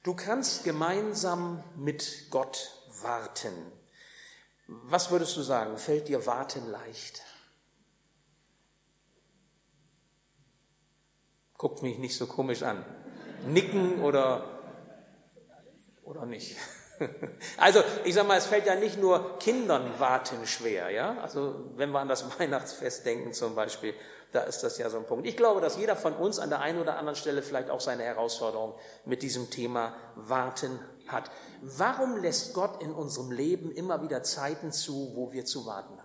[0.03, 2.69] Du kannst gemeinsam mit Gott
[3.01, 3.71] warten.
[4.67, 5.79] Was würdest du sagen?
[5.79, 7.23] Fällt dir Warten leicht?
[11.63, 12.83] Guckt mich nicht so komisch an
[13.47, 14.43] nicken oder,
[16.03, 16.57] oder nicht.
[17.57, 21.17] Also, ich sag mal, es fällt ja nicht nur Kindern warten schwer, ja?
[21.21, 23.93] Also, wenn wir an das Weihnachtsfest denken zum Beispiel,
[24.31, 25.25] da ist das ja so ein Punkt.
[25.25, 28.03] Ich glaube, dass jeder von uns an der einen oder anderen Stelle vielleicht auch seine
[28.03, 31.31] Herausforderung mit diesem Thema Warten hat.
[31.61, 36.02] Warum lässt Gott in unserem Leben immer wieder Zeiten zu, wo wir zu warten haben?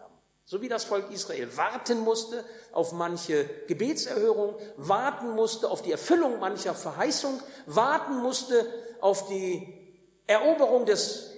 [0.51, 6.41] So wie das Volk Israel warten musste auf manche Gebetserhörung, warten musste auf die Erfüllung
[6.41, 8.67] mancher Verheißung, warten musste
[9.03, 9.95] auf die
[10.27, 11.35] Eroberung des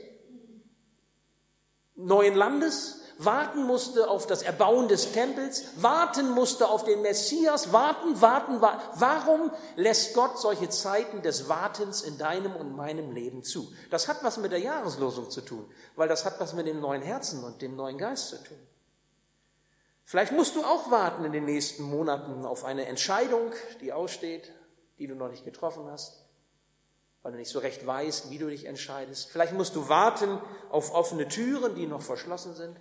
[1.96, 8.20] neuen Landes, warten musste auf das Erbauen des Tempels, warten musste auf den Messias, warten,
[8.20, 8.80] warten, warten.
[8.94, 13.72] Warum lässt Gott solche Zeiten des Wartens in deinem und meinem Leben zu?
[13.90, 17.02] Das hat was mit der Jahreslosung zu tun, weil das hat was mit dem neuen
[17.02, 18.69] Herzen und dem neuen Geist zu tun.
[20.10, 24.52] Vielleicht musst du auch warten in den nächsten Monaten auf eine Entscheidung, die aussteht,
[24.98, 26.26] die du noch nicht getroffen hast,
[27.22, 29.30] weil du nicht so recht weißt, wie du dich entscheidest.
[29.30, 32.80] Vielleicht musst du warten auf offene Türen, die noch verschlossen sind.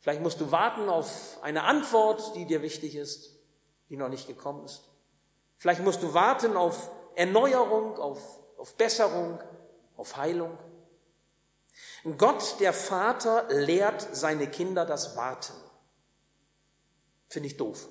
[0.00, 3.30] Vielleicht musst du warten auf eine Antwort, die dir wichtig ist,
[3.88, 4.90] die noch nicht gekommen ist.
[5.58, 8.18] Vielleicht musst du warten auf Erneuerung, auf,
[8.58, 9.38] auf Besserung,
[9.96, 10.58] auf Heilung.
[12.18, 15.69] Gott, der Vater, lehrt seine Kinder das Warten.
[17.30, 17.88] Finde ich doof,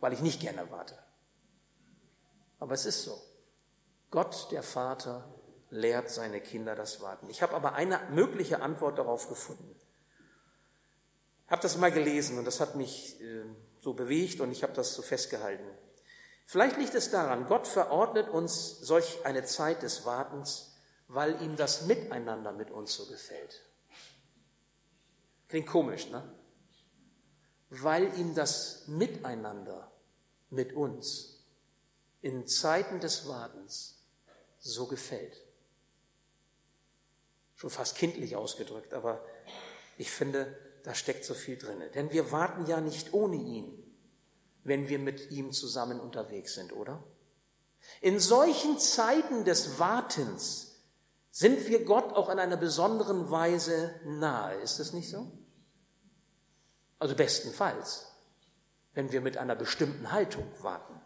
[0.00, 0.98] weil ich nicht gerne warte.
[2.58, 3.18] Aber es ist so.
[4.10, 5.34] Gott, der Vater,
[5.70, 7.30] lehrt seine Kinder das Warten.
[7.30, 9.74] Ich habe aber eine mögliche Antwort darauf gefunden.
[11.46, 13.44] Ich habe das mal gelesen und das hat mich äh,
[13.80, 15.66] so bewegt und ich habe das so festgehalten.
[16.44, 20.76] Vielleicht liegt es daran, Gott verordnet uns solch eine Zeit des Wartens,
[21.08, 23.64] weil ihm das Miteinander mit uns so gefällt.
[25.48, 26.39] Klingt komisch, ne?
[27.70, 29.90] Weil ihm das Miteinander
[30.50, 31.44] mit uns
[32.20, 34.02] in Zeiten des Wartens
[34.58, 35.40] so gefällt.
[37.54, 39.24] Schon fast kindlich ausgedrückt, aber
[39.96, 41.82] ich finde, da steckt so viel drin.
[41.94, 43.72] Denn wir warten ja nicht ohne ihn,
[44.64, 47.02] wenn wir mit ihm zusammen unterwegs sind, oder?
[48.00, 50.70] In solchen Zeiten des Wartens
[51.30, 54.56] sind wir Gott auch in einer besonderen Weise nahe.
[54.56, 55.30] Ist es nicht so?
[57.00, 58.06] Also bestenfalls,
[58.94, 61.00] wenn wir mit einer bestimmten Haltung warten.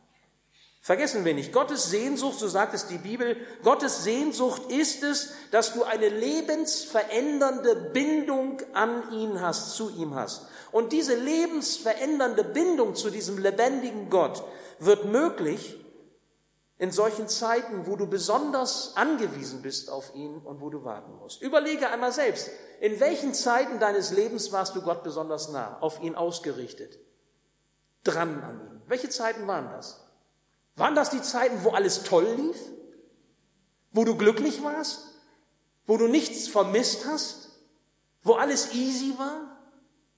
[0.83, 5.73] Vergessen wir nicht, Gottes Sehnsucht, so sagt es die Bibel, Gottes Sehnsucht ist es, dass
[5.73, 10.47] du eine lebensverändernde Bindung an ihn hast, zu ihm hast.
[10.73, 14.45] Und diese lebensverändernde Bindung zu diesem lebendigen Gott
[14.79, 15.83] wird möglich,
[16.85, 21.41] in solchen Zeiten, wo du besonders angewiesen bist auf ihn und wo du warten musst.
[21.41, 26.15] Überlege einmal selbst, in welchen Zeiten deines Lebens warst du Gott besonders nah, auf ihn
[26.15, 26.99] ausgerichtet,
[28.03, 28.83] dran an ihn.
[28.87, 30.05] Welche Zeiten waren das?
[30.77, 32.59] Waren das die Zeiten, wo alles toll lief?
[33.93, 35.07] Wo du glücklich warst?
[35.87, 37.49] Wo du nichts vermisst hast?
[38.23, 39.55] Wo alles easy war?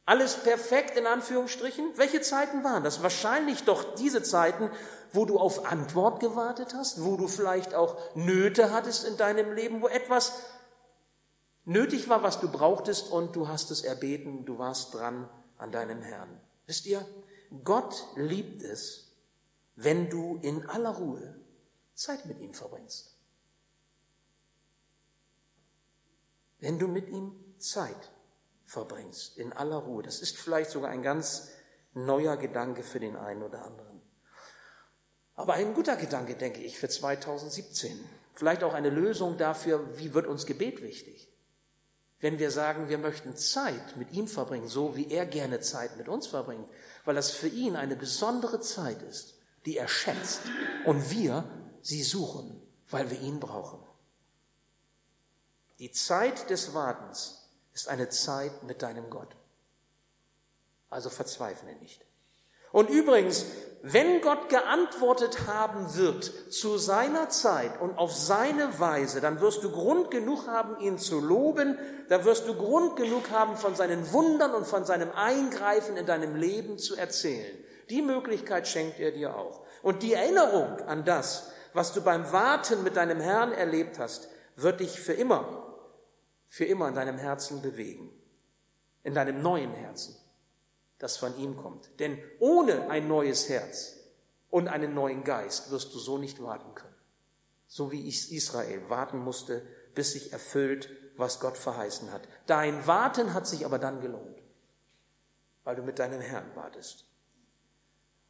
[0.04, 1.92] Alles perfekt in Anführungsstrichen?
[1.94, 3.04] Welche Zeiten waren das?
[3.04, 4.68] Wahrscheinlich doch diese Zeiten,
[5.12, 9.82] wo du auf Antwort gewartet hast, wo du vielleicht auch Nöte hattest in deinem Leben,
[9.82, 10.32] wo etwas
[11.64, 16.02] nötig war, was du brauchtest und du hast es erbeten, du warst dran an deinem
[16.02, 16.40] Herrn.
[16.66, 17.06] Wisst ihr,
[17.64, 19.12] Gott liebt es,
[19.76, 21.34] wenn du in aller Ruhe
[21.94, 23.14] Zeit mit ihm verbringst.
[26.58, 28.10] Wenn du mit ihm Zeit
[28.66, 30.02] verbringst, in aller Ruhe.
[30.02, 31.50] Das ist vielleicht sogar ein ganz
[31.94, 33.95] neuer Gedanke für den einen oder anderen.
[35.36, 37.98] Aber ein guter Gedanke, denke ich, für 2017.
[38.34, 41.28] Vielleicht auch eine Lösung dafür, wie wird uns Gebet wichtig?
[42.18, 46.08] Wenn wir sagen, wir möchten Zeit mit ihm verbringen, so wie er gerne Zeit mit
[46.08, 46.68] uns verbringt,
[47.04, 49.34] weil das für ihn eine besondere Zeit ist,
[49.66, 50.40] die er schätzt
[50.86, 51.44] und wir
[51.82, 53.80] sie suchen weil wir ihn brauchen.
[55.78, 59.36] Die Zeit des Wartens ist eine Zeit mit deinem Gott.
[60.88, 62.04] Also verzweifle nicht.
[62.76, 63.46] Und übrigens,
[63.80, 69.70] wenn Gott geantwortet haben wird zu seiner Zeit und auf seine Weise, dann wirst du
[69.70, 71.78] Grund genug haben, ihn zu loben,
[72.10, 76.36] dann wirst du Grund genug haben, von seinen Wundern und von seinem Eingreifen in deinem
[76.36, 77.56] Leben zu erzählen.
[77.88, 79.62] Die Möglichkeit schenkt er dir auch.
[79.82, 84.80] Und die Erinnerung an das, was du beim Warten mit deinem Herrn erlebt hast, wird
[84.80, 85.78] dich für immer,
[86.46, 88.10] für immer in deinem Herzen bewegen.
[89.02, 90.14] In deinem neuen Herzen,
[90.98, 91.88] das von ihm kommt.
[92.00, 93.96] Denn ohne ein neues Herz
[94.50, 96.94] und einen neuen Geist wirst du so nicht warten können.
[97.66, 102.22] So wie Israel warten musste, bis sich erfüllt, was Gott verheißen hat.
[102.46, 104.42] Dein Warten hat sich aber dann gelohnt,
[105.64, 107.04] weil du mit deinem Herrn wartest.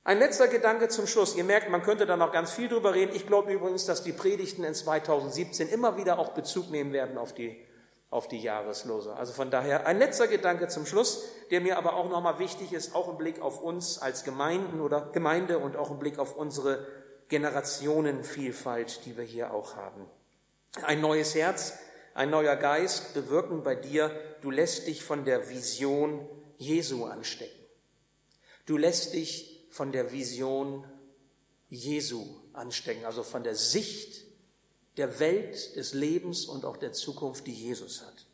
[0.05, 1.35] Ein letzter Gedanke zum Schluss.
[1.35, 3.15] Ihr merkt, man könnte da noch ganz viel drüber reden.
[3.15, 7.35] Ich glaube übrigens, dass die Predigten in 2017 immer wieder auch Bezug nehmen werden auf
[7.35, 7.61] die,
[8.11, 9.15] auf die Jahreslose.
[9.15, 12.95] Also von daher ein letzter Gedanke zum Schluss, der mir aber auch nochmal wichtig ist,
[12.95, 16.87] auch im Blick auf uns als Gemeinden oder Gemeinde und auch im Blick auf unsere
[17.29, 20.07] Generationenvielfalt, die wir hier auch haben.
[20.83, 21.79] Ein neues Herz,
[22.15, 27.59] ein neuer Geist bewirken bei dir, du lässt dich von der Vision Jesu anstecken.
[28.67, 30.85] Du lässt dich von der Vision
[31.69, 34.26] Jesu anstecken, also von der Sicht
[34.97, 38.27] der Welt, des Lebens und auch der Zukunft, die Jesus hat.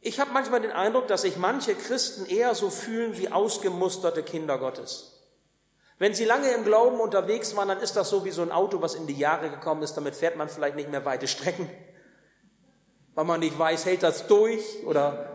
[0.00, 4.58] Ich habe manchmal den Eindruck, dass sich manche Christen eher so fühlen wie ausgemusterte Kinder
[4.58, 5.18] Gottes.
[5.98, 8.80] Wenn sie lange im Glauben unterwegs waren, dann ist das so wie so ein Auto,
[8.80, 9.94] was in die Jahre gekommen ist.
[9.94, 11.68] Damit fährt man vielleicht nicht mehr weite Strecken,
[13.14, 15.27] weil man nicht weiß, hält das durch oder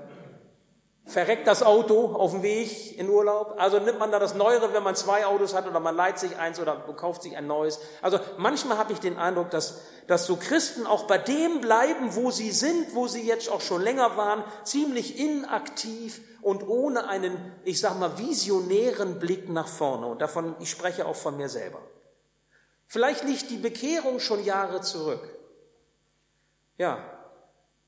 [1.05, 3.55] verreckt das Auto auf dem Weg in Urlaub.
[3.57, 6.37] Also nimmt man da das Neuere, wenn man zwei Autos hat oder man leiht sich
[6.37, 7.79] eins oder kauft sich ein neues.
[8.01, 12.31] Also manchmal habe ich den Eindruck, dass, dass so Christen auch bei dem bleiben, wo
[12.31, 17.81] sie sind, wo sie jetzt auch schon länger waren, ziemlich inaktiv und ohne einen, ich
[17.81, 20.07] sag mal, visionären Blick nach vorne.
[20.07, 21.79] Und davon, ich spreche auch von mir selber.
[22.87, 25.27] Vielleicht liegt die Bekehrung schon Jahre zurück.
[26.77, 26.99] Ja.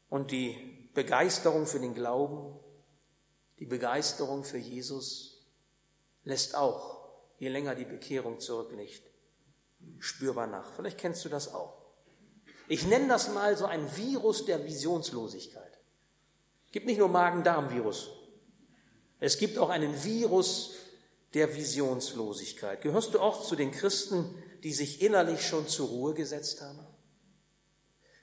[0.09, 2.59] Und die Begeisterung für den Glauben,
[3.59, 5.45] die Begeisterung für Jesus
[6.23, 9.03] lässt auch, je länger die Bekehrung zurückliegt,
[9.99, 10.73] spürbar nach.
[10.73, 11.85] Vielleicht kennst du das auch.
[12.67, 15.79] Ich nenne das mal so ein Virus der Visionslosigkeit.
[16.65, 18.09] Es gibt nicht nur Magen-Darm-Virus.
[19.19, 20.73] Es gibt auch einen Virus
[21.33, 22.81] der Visionslosigkeit.
[22.81, 26.79] Gehörst du auch zu den Christen, die sich innerlich schon zur Ruhe gesetzt haben?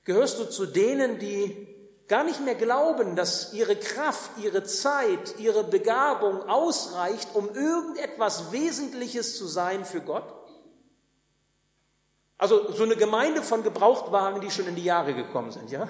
[0.04, 1.71] Gehörst du zu denen, die
[2.12, 9.38] gar nicht mehr glauben, dass ihre Kraft, ihre Zeit, ihre Begabung ausreicht, um irgendetwas Wesentliches
[9.38, 10.30] zu sein für Gott?
[12.36, 15.88] Also so eine Gemeinde von Gebrauchtwagen, die schon in die Jahre gekommen sind, ja?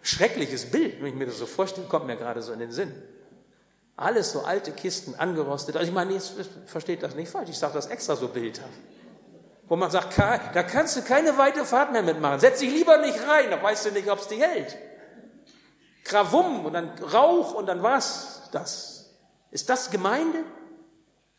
[0.00, 2.90] Schreckliches Bild, wenn ich mir das so vorstelle, kommt mir gerade so in den Sinn.
[3.96, 5.76] Alles so alte Kisten, angerostet.
[5.76, 6.32] Also ich meine, jetzt
[6.64, 8.80] versteht das nicht falsch, ich sage das extra so bildhaft
[9.70, 12.40] wo man sagt, da kannst du keine weite Fahrt mehr mitmachen.
[12.40, 14.76] Setz dich lieber nicht rein, da weißt du nicht, ob es dich hält.
[16.02, 18.48] Krawum und dann Rauch und dann was?
[18.50, 19.14] Das.
[19.52, 20.42] Ist das Gemeinde?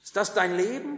[0.02, 0.98] Ist das dein Leben?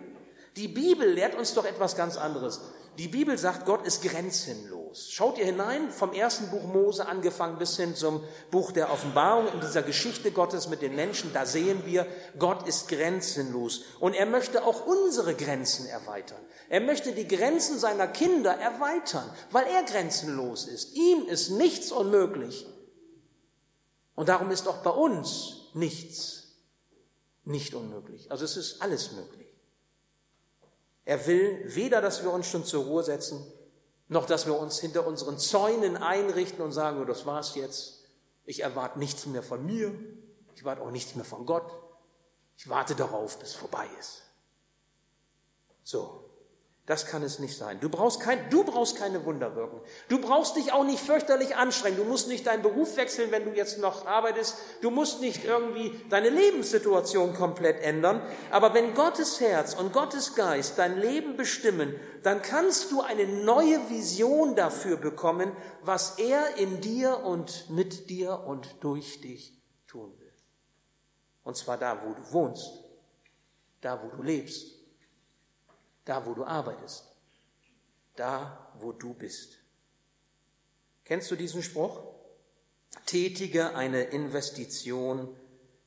[0.57, 2.61] Die Bibel lehrt uns doch etwas ganz anderes.
[2.97, 5.09] Die Bibel sagt, Gott ist grenzenlos.
[5.09, 9.61] Schaut ihr hinein, vom ersten Buch Mose angefangen bis hin zum Buch der Offenbarung, in
[9.61, 12.05] dieser Geschichte Gottes mit den Menschen, da sehen wir,
[12.37, 13.81] Gott ist grenzenlos.
[13.99, 16.41] Und er möchte auch unsere Grenzen erweitern.
[16.69, 20.95] Er möchte die Grenzen seiner Kinder erweitern, weil er grenzenlos ist.
[20.95, 22.67] Ihm ist nichts unmöglich.
[24.15, 26.43] Und darum ist auch bei uns nichts
[27.45, 28.31] nicht unmöglich.
[28.31, 29.52] Also es ist alles möglich.
[31.05, 33.45] Er will weder, dass wir uns schon zur Ruhe setzen,
[34.07, 38.05] noch dass wir uns hinter unseren Zäunen einrichten und sagen, oh, das war's jetzt.
[38.45, 39.93] Ich erwarte nichts mehr von mir.
[40.55, 41.71] Ich warte auch nichts mehr von Gott.
[42.57, 44.21] Ich warte darauf, bis es vorbei ist.
[45.83, 46.22] So.
[46.85, 47.79] Das kann es nicht sein.
[47.79, 49.79] Du brauchst, kein, du brauchst keine Wunder wirken.
[50.09, 51.95] Du brauchst dich auch nicht fürchterlich anstrengen.
[51.95, 54.57] Du musst nicht deinen Beruf wechseln, wenn du jetzt noch arbeitest.
[54.81, 58.21] Du musst nicht irgendwie deine Lebenssituation komplett ändern.
[58.51, 63.89] Aber wenn Gottes Herz und Gottes Geist dein Leben bestimmen, dann kannst du eine neue
[63.89, 69.57] Vision dafür bekommen, was er in dir und mit dir und durch dich
[69.87, 70.33] tun will.
[71.45, 72.83] Und zwar da, wo du wohnst,
[73.79, 74.82] da, wo du lebst
[76.05, 77.05] da, wo du arbeitest.
[78.15, 79.57] Da, wo du bist.
[81.05, 82.01] Kennst du diesen Spruch?
[83.05, 85.35] Tätige eine Investition,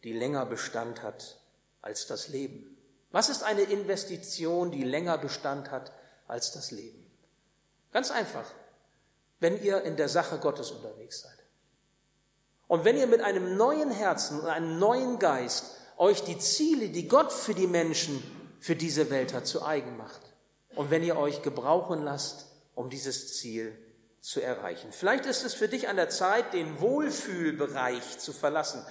[0.02, 1.40] die länger Bestand hat
[1.82, 2.76] als das Leben.
[3.12, 5.92] Was ist eine Investition, die länger Bestand hat
[6.26, 7.06] als das Leben?
[7.92, 8.44] Ganz einfach.
[9.38, 11.38] Wenn ihr in der Sache Gottes unterwegs seid.
[12.68, 17.08] Und wenn ihr mit einem neuen Herzen und einem neuen Geist euch die Ziele, die
[17.08, 18.22] Gott für die Menschen,
[18.66, 20.20] für diese Welt hat, zu eigen macht.
[20.74, 23.78] Und wenn ihr euch gebrauchen lasst, um dieses Ziel
[24.20, 24.88] zu erreichen.
[24.90, 28.84] Vielleicht ist es für dich an der Zeit, den Wohlfühlbereich zu verlassen,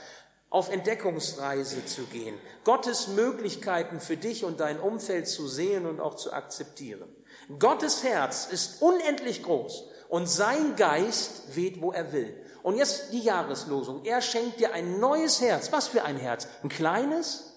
[0.49, 6.15] auf Entdeckungsreise zu gehen, Gottes Möglichkeiten für dich und dein Umfeld zu sehen und auch
[6.15, 7.13] zu akzeptieren.
[7.59, 12.33] Gottes Herz ist unendlich groß und sein Geist weht, wo er will.
[12.63, 14.05] Und jetzt die Jahreslosung.
[14.05, 15.73] Er schenkt dir ein neues Herz.
[15.73, 16.47] Was für ein Herz?
[16.63, 17.54] Ein kleines?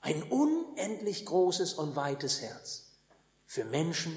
[0.00, 2.84] Ein unendlich großes und weites Herz.
[3.46, 4.16] Für Menschen,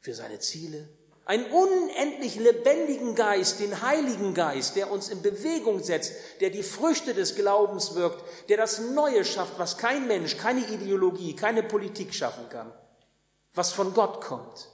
[0.00, 0.88] für seine Ziele.
[1.26, 7.14] Einen unendlich lebendigen Geist, den Heiligen Geist, der uns in Bewegung setzt, der die Früchte
[7.14, 12.48] des Glaubens wirkt, der das Neue schafft, was kein Mensch, keine Ideologie, keine Politik schaffen
[12.48, 12.72] kann,
[13.52, 14.70] was von Gott kommt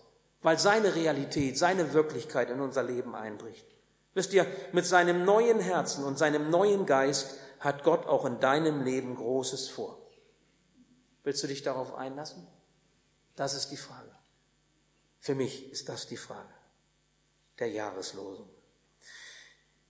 [0.47, 3.67] weil seine Realität, seine Wirklichkeit in unser Leben einbricht.
[4.15, 8.83] Wisst ihr, mit seinem neuen Herzen und seinem neuen Geist hat Gott auch in deinem
[8.83, 9.99] Leben Großes vor.
[11.25, 12.47] Willst du dich darauf einlassen?
[13.35, 14.15] Das ist die Frage.
[15.21, 16.53] Für mich ist das die Frage
[17.59, 18.49] der Jahreslosung.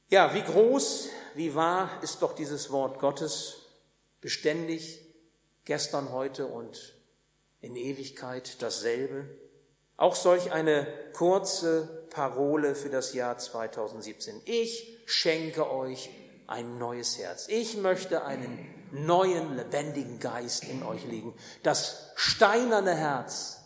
[0.08, 3.56] Ja, wie groß, wie wahr ist doch dieses Wort Gottes,
[4.20, 5.04] beständig,
[5.64, 6.96] gestern, heute und
[7.60, 9.28] in Ewigkeit dasselbe.
[9.96, 14.42] Auch solch eine kurze Parole für das Jahr 2017.
[14.44, 16.08] Ich schenke euch
[16.46, 17.46] ein neues Herz.
[17.48, 18.58] Ich möchte einen
[18.92, 21.34] neuen, lebendigen Geist in euch legen.
[21.62, 23.62] Das steinerne Herz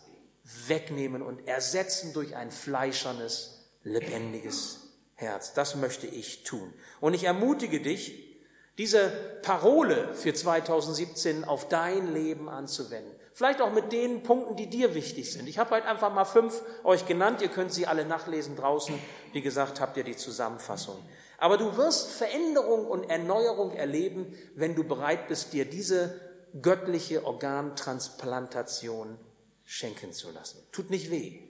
[0.67, 4.79] wegnehmen und ersetzen durch ein fleischernes, lebendiges
[5.15, 5.53] Herz.
[5.53, 6.73] Das möchte ich tun.
[6.99, 8.31] Und ich ermutige dich,
[8.77, 9.09] diese
[9.43, 13.13] Parole für 2017 auf dein Leben anzuwenden.
[13.33, 15.47] Vielleicht auch mit den Punkten, die dir wichtig sind.
[15.47, 17.41] Ich habe heute einfach mal fünf euch genannt.
[17.41, 18.97] Ihr könnt sie alle nachlesen draußen.
[19.33, 20.97] Wie gesagt, habt ihr die Zusammenfassung.
[21.41, 26.21] Aber du wirst Veränderung und Erneuerung erleben, wenn du bereit bist, dir diese
[26.61, 29.17] göttliche Organtransplantation
[29.65, 30.59] schenken zu lassen.
[30.71, 31.41] Tut nicht weh,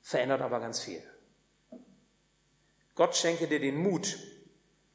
[0.00, 1.02] verändert aber ganz viel.
[2.96, 4.18] Gott schenke dir den Mut,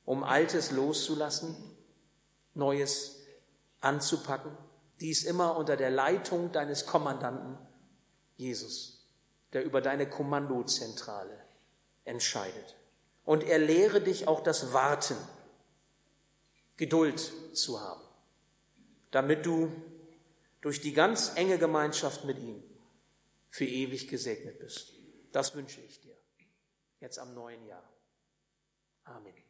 [0.04, 1.56] um Altes loszulassen,
[2.54, 3.22] Neues
[3.80, 4.58] anzupacken
[5.00, 7.58] dies immer unter der Leitung deines Kommandanten
[8.36, 9.06] Jesus,
[9.54, 11.40] der über deine Kommandozentrale
[12.04, 12.77] entscheidet.
[13.28, 15.18] Und er lehre dich auch das Warten,
[16.78, 17.20] Geduld
[17.54, 18.02] zu haben,
[19.12, 19.70] damit du
[20.62, 22.64] durch die ganz enge Gemeinschaft mit ihm
[23.50, 24.94] für ewig gesegnet bist.
[25.34, 26.16] Das wünsche ich dir
[27.02, 27.84] jetzt am neuen Jahr.
[29.04, 29.47] Amen.